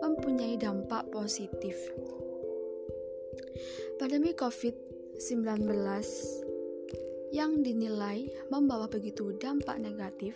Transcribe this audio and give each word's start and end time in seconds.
mempunyai 0.00 0.56
dampak 0.56 1.08
positif. 1.12 1.76
Pandemi 4.00 4.32
COVID-19 4.32 5.68
yang 7.30 7.60
dinilai 7.60 8.26
membawa 8.48 8.88
begitu 8.88 9.36
dampak 9.36 9.78
negatif, 9.78 10.34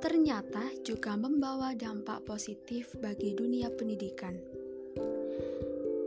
ternyata 0.00 0.72
juga 0.82 1.14
membawa 1.14 1.76
dampak 1.76 2.24
positif 2.24 2.96
bagi 2.98 3.36
dunia 3.36 3.68
pendidikan. 3.68 4.34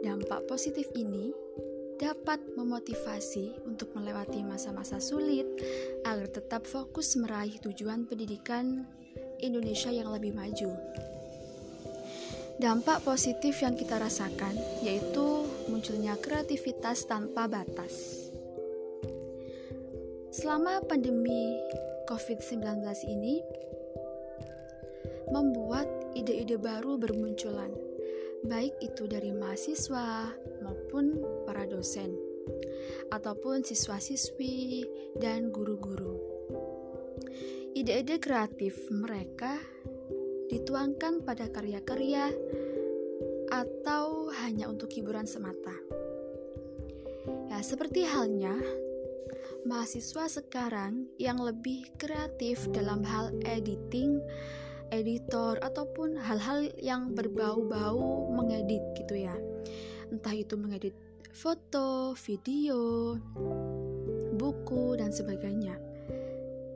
Dampak 0.01 0.49
positif 0.49 0.89
ini 0.97 1.31
dapat 1.97 2.37
memotivasi 2.53 3.65
untuk 3.65 3.89
melewati 3.97 4.45
masa-masa 4.45 5.01
sulit 5.01 5.45
agar 6.05 6.29
tetap 6.29 6.69
fokus 6.69 7.17
meraih 7.17 7.57
tujuan 7.61 8.05
pendidikan 8.05 8.85
Indonesia 9.41 9.89
yang 9.89 10.13
lebih 10.13 10.33
maju. 10.33 10.69
Dampak 12.57 13.05
positif 13.05 13.61
yang 13.61 13.77
kita 13.77 14.01
rasakan 14.01 14.57
yaitu 14.81 15.45
munculnya 15.69 16.17
kreativitas 16.17 17.05
tanpa 17.05 17.45
batas. 17.45 18.25
Selama 20.33 20.81
pandemi 20.81 21.53
COVID-19 22.09 22.81
ini 23.13 23.45
membuat 25.29 25.85
ide-ide 26.17 26.57
baru 26.57 26.97
bermunculan, 26.97 27.69
baik 28.41 28.73
itu 28.81 29.05
dari 29.05 29.37
mahasiswa 29.37 30.33
maupun 30.65 31.21
para 31.45 31.69
dosen, 31.69 32.17
ataupun 33.13 33.61
siswa-siswi 33.61 34.81
dan 35.21 35.53
guru-guru. 35.53 36.17
Ide-ide 37.77 38.17
kreatif 38.17 38.89
mereka 38.89 39.61
dituangkan 40.47 41.23
pada 41.23 41.51
karya-karya 41.51 42.31
atau 43.51 44.31
hanya 44.43 44.67
untuk 44.67 44.91
hiburan 44.91 45.27
semata. 45.27 45.75
Ya, 47.51 47.63
seperti 47.63 48.03
halnya 48.03 48.55
mahasiswa 49.67 50.31
sekarang 50.31 51.11
yang 51.19 51.39
lebih 51.43 51.91
kreatif 51.99 52.67
dalam 52.71 53.03
hal 53.03 53.35
editing, 53.43 54.19
editor 54.91 55.59
ataupun 55.59 56.15
hal-hal 56.15 56.71
yang 56.79 57.11
berbau-bau 57.11 58.31
mengedit 58.31 58.83
gitu 58.95 59.27
ya. 59.27 59.35
Entah 60.07 60.35
itu 60.35 60.55
mengedit 60.55 60.95
foto, 61.35 62.15
video, 62.15 63.15
buku 64.37 64.95
dan 64.95 65.11
sebagainya. 65.11 65.86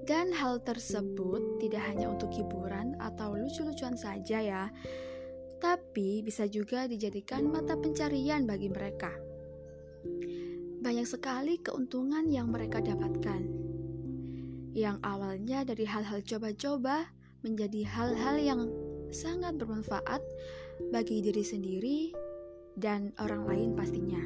Dan 0.05 0.33
hal 0.33 0.59
tersebut 0.65 1.61
tidak 1.61 1.85
hanya 1.87 2.09
untuk 2.09 2.33
hiburan 2.33 2.97
atau 2.97 3.37
lucu-lucuan 3.37 3.93
saja 3.93 4.41
ya, 4.41 4.63
tapi 5.61 6.25
bisa 6.25 6.49
juga 6.49 6.89
dijadikan 6.89 7.45
mata 7.47 7.77
pencarian 7.77 8.49
bagi 8.49 8.67
mereka 8.67 9.13
banyak 10.81 11.05
sekali 11.05 11.61
keuntungan 11.61 12.25
yang 12.33 12.49
mereka 12.49 12.81
dapatkan. 12.81 13.45
Yang 14.73 14.97
awalnya 15.05 15.61
dari 15.61 15.85
hal-hal 15.85 16.25
coba-coba 16.25 17.05
menjadi 17.45 17.85
hal-hal 17.85 18.35
yang 18.41 18.61
sangat 19.13 19.61
bermanfaat 19.61 20.25
bagi 20.89 21.21
diri 21.21 21.45
sendiri 21.45 21.99
dan 22.73 23.13
orang 23.21 23.45
lain 23.45 23.69
pastinya. 23.77 24.25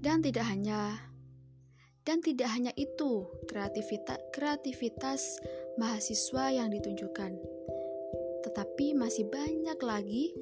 Dan 0.00 0.24
tidak 0.24 0.48
hanya 0.48 0.96
dan 2.02 2.18
tidak 2.18 2.50
hanya 2.50 2.72
itu 2.74 3.26
kreativitas 3.46 4.18
kreativitas 4.34 5.38
mahasiswa 5.78 6.50
yang 6.50 6.68
ditunjukkan, 6.68 7.38
tetapi 8.42 8.94
masih 8.98 9.26
banyak 9.30 9.78
lagi 9.82 10.34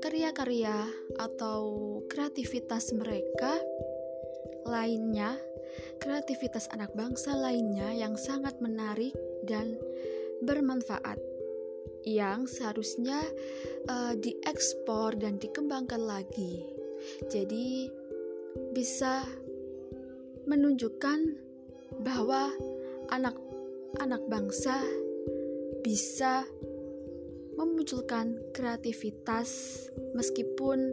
karya-karya 0.00 0.86
atau 1.16 1.98
kreativitas 2.10 2.92
mereka 2.92 3.58
lainnya, 4.66 5.38
kreativitas 6.02 6.66
anak 6.74 6.90
bangsa 6.92 7.32
lainnya 7.32 7.94
yang 7.94 8.18
sangat 8.18 8.58
menarik 8.58 9.14
dan 9.46 9.78
bermanfaat 10.42 11.18
yang 12.06 12.46
seharusnya 12.46 13.18
uh, 13.90 14.14
diekspor 14.14 15.18
dan 15.18 15.38
dikembangkan 15.42 16.02
lagi. 16.02 16.62
Jadi 17.26 17.90
bisa 18.70 19.26
menunjukkan 20.46 21.18
bahwa 22.00 22.50
anak-anak 23.10 24.22
bangsa 24.30 24.82
bisa 25.82 26.46
memunculkan 27.56 28.38
kreativitas 28.52 29.50
meskipun 30.14 30.92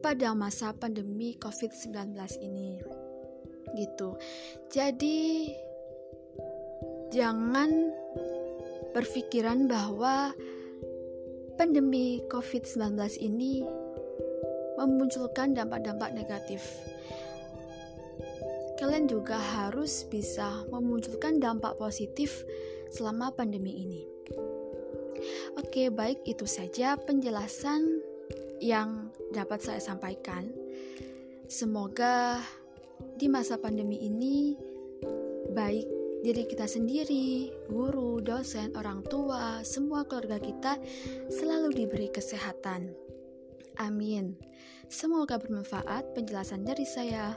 pada 0.00 0.32
masa 0.36 0.70
pandemi 0.76 1.34
COVID-19 1.40 2.14
ini. 2.44 2.78
Gitu. 3.74 4.10
Jadi 4.70 5.50
jangan 7.10 7.90
berpikiran 8.94 9.66
bahwa 9.66 10.32
pandemi 11.58 12.22
COVID-19 12.30 12.96
ini 13.20 13.66
memunculkan 14.76 15.56
dampak-dampak 15.56 16.12
negatif. 16.12 16.62
Kalian 18.76 19.08
juga 19.08 19.40
harus 19.40 20.04
bisa 20.08 20.64
memunculkan 20.68 21.40
dampak 21.40 21.80
positif 21.80 22.44
selama 22.92 23.32
pandemi 23.32 23.72
ini. 23.82 24.02
Oke, 25.56 25.88
baik 25.88 26.20
itu 26.28 26.44
saja 26.44 26.94
penjelasan 27.00 28.04
yang 28.60 29.08
dapat 29.32 29.64
saya 29.64 29.80
sampaikan. 29.80 30.52
Semoga 31.48 32.40
di 33.16 33.28
masa 33.32 33.56
pandemi 33.56 33.96
ini 34.04 34.56
baik 35.52 35.86
diri 36.26 36.44
kita 36.44 36.66
sendiri, 36.66 37.54
guru, 37.70 38.18
dosen, 38.18 38.74
orang 38.74 39.04
tua, 39.06 39.62
semua 39.62 40.04
keluarga 40.04 40.42
kita 40.42 40.76
selalu 41.30 41.72
diberi 41.72 42.08
kesehatan. 42.10 42.92
Amin. 43.78 44.36
Semoga 44.88 45.36
bermanfaat 45.36 46.16
penjelasan 46.16 46.64
dari 46.64 46.88
saya. 46.88 47.36